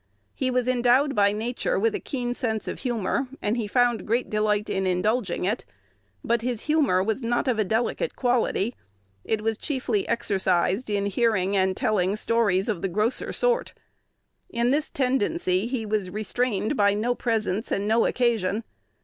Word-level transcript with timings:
He 0.33 0.49
was 0.49 0.67
endowed 0.67 1.13
by 1.13 1.31
nature 1.31 1.77
with 1.77 1.93
a 1.93 1.99
keen 1.99 2.33
sense 2.33 2.67
of 2.67 2.79
humor, 2.79 3.27
and 3.39 3.55
he 3.55 3.67
found 3.67 4.07
great 4.07 4.31
delight 4.31 4.67
in 4.67 4.87
indulging 4.87 5.45
it. 5.45 5.63
But 6.23 6.41
his 6.41 6.61
humor 6.61 7.03
was 7.03 7.21
not 7.21 7.47
of 7.47 7.59
a 7.59 7.63
delicate 7.63 8.15
quality; 8.15 8.75
it 9.23 9.43
was 9.43 9.59
chiefly 9.59 10.07
exercised 10.07 10.89
in 10.89 11.05
hearing 11.05 11.55
and 11.55 11.77
telling 11.77 12.15
stories 12.15 12.67
of 12.67 12.81
the 12.81 12.89
grosser 12.89 13.31
sort. 13.31 13.75
In 14.49 14.71
this 14.71 14.89
tendency 14.89 15.67
he 15.67 15.85
was 15.85 16.09
restrained 16.09 16.75
by 16.75 16.95
no 16.95 17.13
presence 17.13 17.71
and 17.71 17.87
no 17.87 18.07
occasion. 18.07 18.63